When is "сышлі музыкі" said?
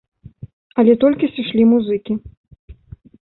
1.35-2.13